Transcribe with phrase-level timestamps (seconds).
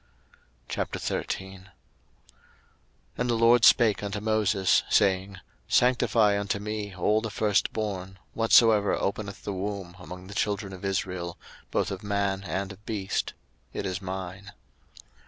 [0.69, 1.67] 02:013:001
[3.19, 8.93] And the LORD spake unto Moses, saying, 02:013:002 Sanctify unto me all the firstborn, whatsoever
[8.95, 11.37] openeth the womb among the children of Israel,
[11.69, 13.33] both of man and of beast:
[13.73, 14.53] it is mine.